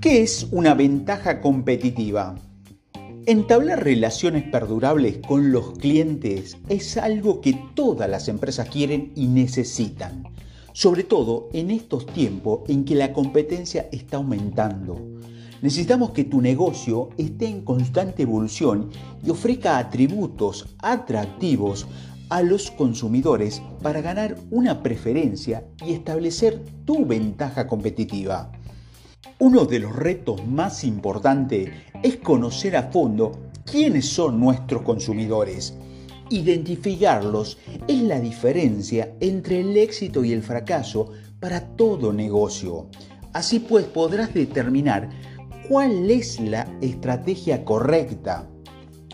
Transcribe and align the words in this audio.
¿Qué 0.00 0.22
es 0.22 0.46
una 0.52 0.74
ventaja 0.74 1.40
competitiva? 1.40 2.36
Entablar 3.26 3.82
relaciones 3.82 4.44
perdurables 4.44 5.18
con 5.26 5.50
los 5.50 5.72
clientes 5.72 6.56
es 6.68 6.96
algo 6.96 7.40
que 7.40 7.58
todas 7.74 8.08
las 8.08 8.28
empresas 8.28 8.68
quieren 8.68 9.10
y 9.16 9.26
necesitan, 9.26 10.22
sobre 10.72 11.02
todo 11.02 11.48
en 11.52 11.72
estos 11.72 12.06
tiempos 12.06 12.60
en 12.68 12.84
que 12.84 12.94
la 12.94 13.12
competencia 13.12 13.88
está 13.90 14.18
aumentando. 14.18 15.04
Necesitamos 15.62 16.12
que 16.12 16.22
tu 16.22 16.40
negocio 16.40 17.08
esté 17.18 17.48
en 17.48 17.62
constante 17.62 18.22
evolución 18.22 18.90
y 19.26 19.30
ofrezca 19.30 19.78
atributos 19.78 20.76
atractivos 20.78 21.88
a 22.28 22.42
los 22.42 22.70
consumidores 22.70 23.60
para 23.82 24.00
ganar 24.00 24.36
una 24.52 24.80
preferencia 24.80 25.66
y 25.84 25.92
establecer 25.92 26.62
tu 26.84 27.04
ventaja 27.04 27.66
competitiva. 27.66 28.52
Uno 29.38 29.64
de 29.66 29.78
los 29.78 29.94
retos 29.94 30.46
más 30.46 30.84
importantes 30.84 31.70
es 32.02 32.16
conocer 32.16 32.76
a 32.76 32.90
fondo 32.90 33.50
quiénes 33.64 34.06
son 34.08 34.40
nuestros 34.40 34.82
consumidores. 34.82 35.74
Identificarlos 36.30 37.58
es 37.86 38.02
la 38.02 38.20
diferencia 38.20 39.14
entre 39.20 39.60
el 39.60 39.76
éxito 39.76 40.24
y 40.24 40.32
el 40.32 40.42
fracaso 40.42 41.12
para 41.40 41.60
todo 41.76 42.12
negocio. 42.12 42.88
Así 43.32 43.60
pues 43.60 43.84
podrás 43.86 44.34
determinar 44.34 45.08
cuál 45.68 46.10
es 46.10 46.40
la 46.40 46.66
estrategia 46.80 47.64
correcta. 47.64 48.48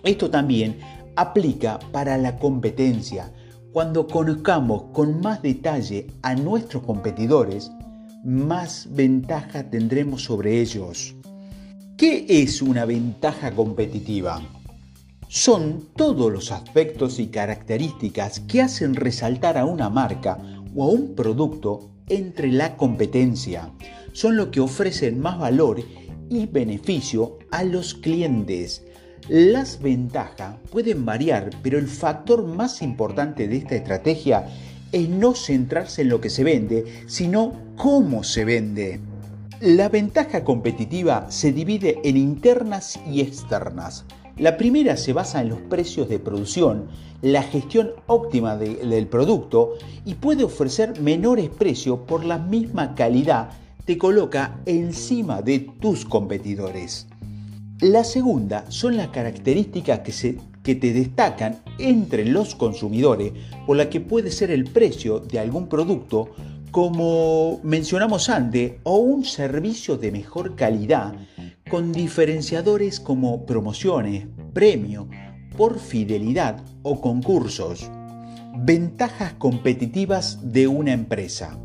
Esto 0.03 0.31
también 0.31 0.79
aplica 1.17 1.79
para 1.93 2.17
la 2.17 2.39
competencia. 2.39 3.33
Cuando 3.73 4.07
conozcamos 4.07 4.85
con 4.93 5.21
más 5.21 5.43
detalle 5.43 6.07
a 6.23 6.35
nuestros 6.35 6.85
competidores, 6.85 7.71
más 8.25 8.89
ventaja 8.91 9.71
tendremos 9.71 10.25
sobre 10.25 10.61
ellos. 10.61 11.15
¿Qué 11.97 12.25
es 12.29 12.63
una 12.63 12.87
ventaja 12.87 13.53
competitiva? 13.53 14.43
Son 15.29 15.89
todos 15.95 16.33
los 16.33 16.51
aspectos 16.51 17.19
y 17.19 17.27
características 17.27 18.41
que 18.41 18.63
hacen 18.63 18.95
resaltar 18.95 19.59
a 19.59 19.67
una 19.67 19.91
marca 19.91 20.39
o 20.75 20.85
a 20.85 20.89
un 20.89 21.15
producto 21.15 21.91
entre 22.09 22.51
la 22.51 22.77
competencia. 22.77 23.71
Son 24.13 24.37
lo 24.37 24.51
que 24.51 24.61
ofrecen 24.61 25.21
más 25.21 25.39
valor 25.39 25.83
y 26.31 26.47
beneficio 26.47 27.39
a 27.51 27.63
los 27.63 27.95
clientes. 27.95 28.85
Las 29.29 29.81
ventajas 29.81 30.57
pueden 30.71 31.05
variar, 31.05 31.51
pero 31.63 31.79
el 31.79 31.89
factor 31.89 32.47
más 32.47 32.81
importante 32.83 33.49
de 33.49 33.57
esta 33.57 33.75
estrategia 33.75 34.47
es 34.95 35.09
no 35.09 35.35
centrarse 35.35 36.03
en 36.03 36.09
lo 36.09 36.21
que 36.21 36.31
se 36.31 36.45
vende, 36.45 36.85
sino 37.07 37.53
cómo 37.77 38.23
se 38.23 38.45
vende. 38.45 39.01
La 39.61 39.89
ventaja 39.89 40.45
competitiva 40.45 41.27
se 41.31 41.51
divide 41.51 41.99
en 42.05 42.17
internas 42.17 43.01
y 43.11 43.21
externas. 43.21 44.05
La 44.37 44.57
primera 44.57 44.97
se 44.97 45.13
basa 45.13 45.41
en 45.41 45.49
los 45.49 45.61
precios 45.63 46.09
de 46.09 46.21
producción, 46.21 46.87
la 47.23 47.43
gestión 47.43 47.91
óptima 48.07 48.57
del 48.57 49.09
producto 49.09 49.75
y 50.05 50.15
puede 50.15 50.45
ofrecer 50.45 51.01
menores 51.01 51.49
precios 51.49 51.99
por 52.07 52.25
la 52.25 52.39
misma 52.39 52.95
calidad, 52.95 53.51
te 53.85 53.99
coloca 53.99 54.61
encima 54.65 55.43
de 55.43 55.59
tus 55.59 56.05
competidores. 56.05 57.09
La 57.81 58.05
segunda 58.05 58.65
son 58.71 58.97
las 58.97 59.09
características 59.09 60.01
que 60.01 60.13
se 60.13 60.39
que 60.65 60.75
te 60.75 60.93
destacan 60.93 61.59
entre 61.79 62.25
los 62.25 62.57
consumidores 62.57 63.33
por 63.67 63.77
la 63.77 63.91
que 63.91 64.01
puede 64.01 64.33
ser 64.33 64.51
el 64.51 64.65
precio 64.65 65.21
de 65.21 65.39
algún 65.39 65.69
producto, 65.69 66.31
como 66.73 67.61
mencionamos 67.63 68.29
antes, 68.31 68.73
o 68.83 68.97
un 68.97 69.25
servicio 69.25 69.97
de 69.97 70.11
mejor 70.11 70.57
calidad 70.57 71.15
con 71.71 71.93
diferenciadores 71.93 72.99
como 72.99 73.47
promociones, 73.47 74.27
premio, 74.53 75.09
por 75.57 75.79
fidelidad 75.79 76.65
o 76.83 77.01
concursos. 77.01 77.91
Ventajas 78.57 79.35
competitivas 79.35 80.39
de 80.43 80.67
una 80.67 80.93
empresa. 80.93 81.59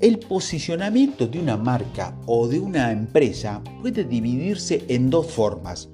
El 0.00 0.18
posicionamiento 0.18 1.26
de 1.26 1.38
una 1.38 1.56
marca 1.56 2.16
o 2.26 2.48
de 2.48 2.58
una 2.58 2.90
empresa 2.90 3.62
puede 3.82 4.04
dividirse 4.04 4.84
en 4.88 5.10
dos 5.10 5.30
formas 5.30 5.90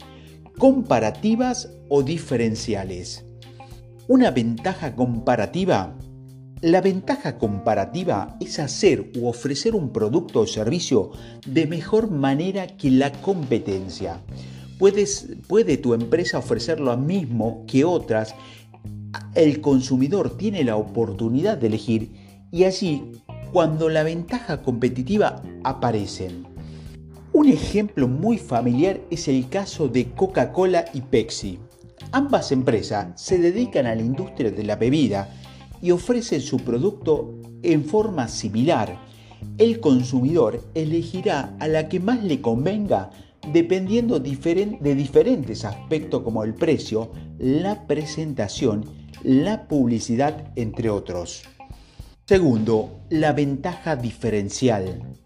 comparativas 0.59 1.71
o 1.89 2.03
diferenciales. 2.03 3.25
Una 4.09 4.33
ventaja 4.33 4.97
comparativa. 4.97 5.97
La 6.61 6.81
ventaja 6.81 7.39
comparativa 7.39 8.37
es 8.41 8.59
hacer 8.59 9.13
u 9.17 9.29
ofrecer 9.29 9.77
un 9.77 9.93
producto 9.93 10.41
o 10.41 10.47
servicio 10.47 11.13
de 11.47 11.69
mejor 11.69 12.11
manera 12.11 12.67
que 12.67 12.91
la 12.91 13.13
competencia. 13.13 14.21
Puedes, 14.81 15.29
puede 15.47 15.77
tu 15.77 15.95
empresa 15.95 16.39
ofrecer 16.39 16.81
lo 16.81 16.97
mismo 16.97 17.65
que 17.69 17.85
otras. 17.85 18.35
El 19.37 19.61
consumidor 19.61 20.37
tiene 20.37 20.65
la 20.65 20.75
oportunidad 20.75 21.57
de 21.57 21.69
elegir 21.69 22.13
y 22.51 22.65
allí 22.65 23.13
cuando 23.53 23.89
la 23.89 24.03
ventaja 24.03 24.63
competitiva 24.63 25.41
aparece. 25.63 26.31
Un 27.39 27.49
ejemplo 27.49 28.09
muy 28.09 28.37
familiar 28.37 29.01
es 29.13 29.29
el 29.29 29.49
caso 29.49 29.87
de 29.87 30.11
Coca-Cola 30.11 30.87
y 30.93 31.03
Pepsi. 31.03 31.61
Ambas 32.11 32.51
empresas 32.51 33.11
se 33.15 33.39
dedican 33.39 33.87
a 33.87 33.95
la 33.95 34.03
industria 34.03 34.51
de 34.51 34.65
la 34.65 34.75
bebida 34.75 35.33
y 35.81 35.93
ofrecen 35.93 36.41
su 36.41 36.57
producto 36.57 37.39
en 37.63 37.85
forma 37.85 38.27
similar. 38.27 38.99
El 39.57 39.79
consumidor 39.79 40.65
elegirá 40.75 41.55
a 41.61 41.69
la 41.69 41.89
que 41.89 42.01
más 42.01 42.25
le 42.25 42.41
convenga 42.41 43.11
dependiendo 43.53 44.19
de 44.19 44.95
diferentes 44.97 45.65
aspectos 45.65 46.23
como 46.25 46.43
el 46.43 46.55
precio, 46.55 47.13
la 47.39 47.87
presentación, 47.87 48.85
la 49.23 49.69
publicidad, 49.69 50.51
entre 50.57 50.91
otros. 50.91 51.45
Segundo, 52.29 53.07
la 53.09 53.33
ventaja 53.33 53.97
diferencial. 53.97 55.17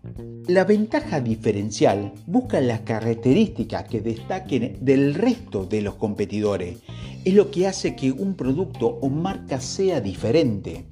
La 0.46 0.62
ventaja 0.62 1.20
diferencial 1.20 2.12
busca 2.28 2.60
las 2.60 2.82
características 2.82 3.88
que 3.88 4.00
destaquen 4.00 4.78
del 4.80 5.14
resto 5.14 5.66
de 5.66 5.82
los 5.82 5.96
competidores. 5.96 6.78
Es 7.24 7.34
lo 7.34 7.50
que 7.50 7.66
hace 7.66 7.96
que 7.96 8.12
un 8.12 8.36
producto 8.36 8.86
o 8.86 9.08
marca 9.08 9.60
sea 9.60 10.00
diferente. 10.00 10.86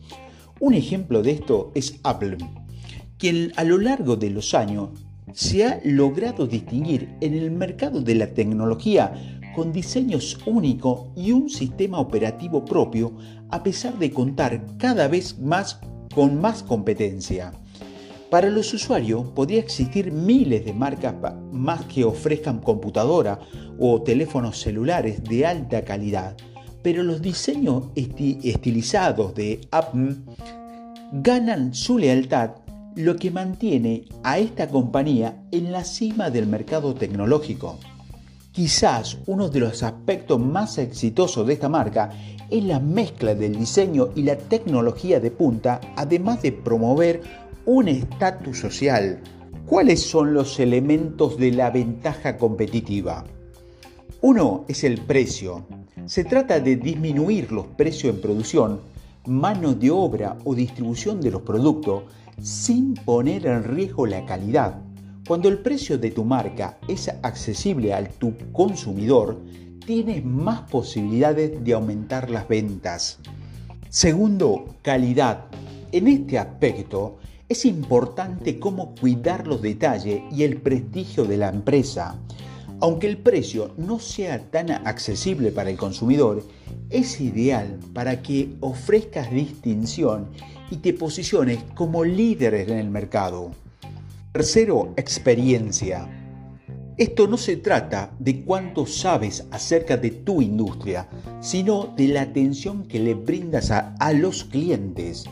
Un 0.58 0.74
ejemplo 0.74 1.22
de 1.22 1.30
esto 1.30 1.70
es 1.76 2.00
Apple, 2.02 2.38
quien 3.16 3.52
a 3.54 3.62
lo 3.62 3.78
largo 3.78 4.16
de 4.16 4.30
los 4.30 4.52
años 4.52 4.88
se 5.32 5.64
ha 5.64 5.80
logrado 5.84 6.48
distinguir 6.48 7.14
en 7.20 7.34
el 7.34 7.52
mercado 7.52 8.02
de 8.02 8.16
la 8.16 8.34
tecnología 8.34 9.12
con 9.54 9.72
diseños 9.72 10.38
únicos 10.44 11.06
y 11.14 11.30
un 11.30 11.48
sistema 11.50 12.00
operativo 12.00 12.64
propio, 12.64 13.16
a 13.48 13.62
pesar 13.62 13.96
de 13.96 14.10
contar 14.10 14.66
cada 14.76 15.06
vez 15.06 15.38
más 15.38 15.80
con 16.14 16.40
más 16.40 16.62
competencia. 16.62 17.52
Para 18.30 18.48
los 18.48 18.72
usuarios 18.72 19.26
podría 19.34 19.58
existir 19.58 20.12
miles 20.12 20.64
de 20.64 20.72
marcas 20.72 21.14
más 21.52 21.84
que 21.86 22.04
ofrezcan 22.04 22.60
computadora 22.60 23.40
o 23.78 24.02
teléfonos 24.02 24.60
celulares 24.60 25.24
de 25.24 25.46
alta 25.46 25.84
calidad, 25.84 26.36
pero 26.82 27.02
los 27.02 27.20
diseños 27.20 27.88
estilizados 27.94 29.34
de 29.34 29.60
Apple 29.72 30.16
ganan 31.12 31.74
su 31.74 31.98
lealtad, 31.98 32.52
lo 32.94 33.16
que 33.16 33.30
mantiene 33.30 34.04
a 34.22 34.38
esta 34.38 34.68
compañía 34.68 35.42
en 35.50 35.72
la 35.72 35.84
cima 35.84 36.30
del 36.30 36.46
mercado 36.46 36.94
tecnológico. 36.94 37.78
Quizás 38.52 39.18
uno 39.26 39.48
de 39.48 39.60
los 39.60 39.84
aspectos 39.84 40.40
más 40.40 40.76
exitosos 40.78 41.46
de 41.46 41.52
esta 41.52 41.68
marca 41.68 42.10
es 42.50 42.64
la 42.64 42.80
mezcla 42.80 43.32
del 43.32 43.56
diseño 43.56 44.08
y 44.16 44.24
la 44.24 44.36
tecnología 44.36 45.20
de 45.20 45.30
punta, 45.30 45.80
además 45.94 46.42
de 46.42 46.50
promover 46.50 47.22
un 47.64 47.86
estatus 47.86 48.58
social. 48.58 49.20
¿Cuáles 49.66 50.02
son 50.02 50.34
los 50.34 50.58
elementos 50.58 51.36
de 51.36 51.52
la 51.52 51.70
ventaja 51.70 52.36
competitiva? 52.36 53.24
Uno 54.20 54.64
es 54.66 54.82
el 54.82 55.00
precio. 55.02 55.66
Se 56.06 56.24
trata 56.24 56.58
de 56.58 56.74
disminuir 56.74 57.52
los 57.52 57.66
precios 57.66 58.12
en 58.12 58.20
producción, 58.20 58.80
mano 59.26 59.74
de 59.74 59.92
obra 59.92 60.36
o 60.44 60.56
distribución 60.56 61.20
de 61.20 61.30
los 61.30 61.42
productos 61.42 62.02
sin 62.42 62.94
poner 62.94 63.46
en 63.46 63.62
riesgo 63.62 64.06
la 64.06 64.26
calidad. 64.26 64.89
Cuando 65.30 65.48
el 65.48 65.58
precio 65.58 65.96
de 65.96 66.10
tu 66.10 66.24
marca 66.24 66.80
es 66.88 67.06
accesible 67.22 67.94
al 67.94 68.08
tu 68.08 68.34
consumidor, 68.50 69.40
tienes 69.86 70.24
más 70.24 70.62
posibilidades 70.62 71.62
de 71.62 71.72
aumentar 71.72 72.28
las 72.30 72.48
ventas. 72.48 73.20
Segundo, 73.90 74.74
calidad. 74.82 75.44
En 75.92 76.08
este 76.08 76.36
aspecto 76.36 77.18
es 77.48 77.64
importante 77.64 78.58
cómo 78.58 78.96
cuidar 78.96 79.46
los 79.46 79.62
detalles 79.62 80.20
y 80.32 80.42
el 80.42 80.56
prestigio 80.56 81.24
de 81.24 81.36
la 81.36 81.50
empresa. 81.50 82.18
Aunque 82.80 83.06
el 83.06 83.18
precio 83.18 83.72
no 83.76 84.00
sea 84.00 84.50
tan 84.50 84.72
accesible 84.72 85.52
para 85.52 85.70
el 85.70 85.76
consumidor, 85.76 86.42
es 86.88 87.20
ideal 87.20 87.78
para 87.94 88.20
que 88.20 88.56
ofrezcas 88.58 89.30
distinción 89.30 90.26
y 90.72 90.78
te 90.78 90.92
posiciones 90.92 91.62
como 91.76 92.02
líderes 92.02 92.68
en 92.68 92.78
el 92.78 92.90
mercado. 92.90 93.52
Tercero, 94.32 94.94
experiencia. 94.96 96.08
Esto 96.96 97.26
no 97.26 97.36
se 97.36 97.56
trata 97.56 98.14
de 98.20 98.44
cuánto 98.44 98.86
sabes 98.86 99.44
acerca 99.50 99.96
de 99.96 100.12
tu 100.12 100.40
industria, 100.40 101.08
sino 101.40 101.92
de 101.96 102.06
la 102.06 102.20
atención 102.20 102.84
que 102.84 103.00
le 103.00 103.14
brindas 103.14 103.72
a, 103.72 103.96
a, 103.98 104.12
los 104.12 104.44
clientes. 104.44 105.24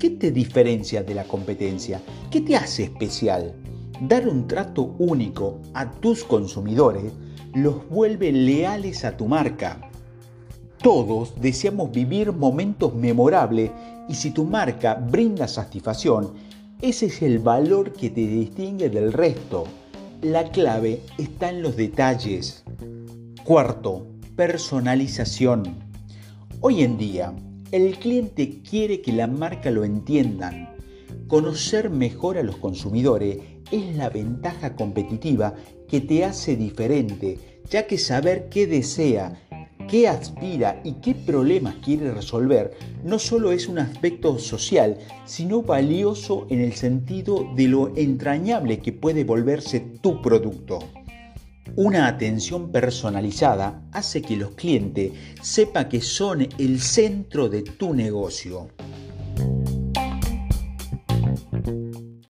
¿Qué 0.00 0.10
te 0.10 0.32
diferencia 0.32 1.04
de 1.04 1.14
la 1.14 1.22
competencia? 1.22 2.02
¿Qué 2.32 2.40
te 2.40 2.56
hace 2.56 2.82
especial? 2.82 3.54
Dar 4.00 4.26
un 4.26 4.48
trato 4.48 4.96
único 4.98 5.60
a 5.72 5.88
tus 5.88 6.24
consumidores 6.24 7.12
los 7.54 7.88
vuelve 7.88 8.32
leales 8.32 9.04
a 9.04 9.16
tu 9.16 9.26
marca. 9.26 9.88
Todos 10.82 11.40
deseamos 11.40 11.92
vivir 11.92 12.32
momentos 12.32 12.92
memorables 12.92 13.70
y 14.08 14.14
si 14.14 14.32
tu 14.32 14.42
marca 14.42 14.94
brinda 14.94 15.46
satisfacción, 15.46 16.32
ese 16.82 17.06
es 17.06 17.22
el 17.22 17.38
valor 17.38 17.92
que 17.92 18.10
te 18.10 18.26
distingue 18.26 18.90
del 18.90 19.12
resto. 19.12 19.64
La 20.20 20.50
clave 20.50 21.00
está 21.16 21.48
en 21.48 21.62
los 21.62 21.76
detalles. 21.76 22.64
Cuarto, 23.44 24.08
personalización. 24.34 25.78
Hoy 26.60 26.82
en 26.82 26.98
día, 26.98 27.32
el 27.70 27.96
cliente 27.98 28.62
quiere 28.68 29.00
que 29.00 29.12
la 29.12 29.28
marca 29.28 29.70
lo 29.70 29.84
entiendan. 29.84 30.74
Conocer 31.28 31.88
mejor 31.88 32.36
a 32.36 32.42
los 32.42 32.56
consumidores 32.56 33.38
es 33.70 33.96
la 33.96 34.10
ventaja 34.10 34.74
competitiva 34.74 35.54
que 35.88 36.00
te 36.00 36.24
hace 36.24 36.56
diferente, 36.56 37.38
ya 37.70 37.86
que 37.86 37.96
saber 37.96 38.48
qué 38.48 38.66
desea, 38.66 39.40
qué 39.88 40.08
aspira 40.08 40.80
y 40.84 40.94
qué 40.94 41.14
problemas 41.14 41.76
quiere 41.76 42.12
resolver 42.12 42.76
no 43.04 43.18
solo 43.18 43.52
es 43.52 43.68
un 43.68 43.78
aspecto 43.78 44.38
social, 44.38 44.98
sino 45.24 45.62
valioso 45.62 46.46
en 46.50 46.60
el 46.60 46.72
sentido 46.74 47.48
de 47.54 47.68
lo 47.68 47.96
entrañable 47.96 48.80
que 48.80 48.92
puede 48.92 49.24
volverse 49.24 49.80
tu 49.80 50.20
producto. 50.22 50.78
Una 51.76 52.06
atención 52.06 52.70
personalizada 52.70 53.82
hace 53.92 54.20
que 54.20 54.36
los 54.36 54.50
clientes 54.50 55.12
sepan 55.40 55.88
que 55.88 56.00
son 56.00 56.46
el 56.58 56.80
centro 56.80 57.48
de 57.48 57.62
tu 57.62 57.94
negocio. 57.94 58.68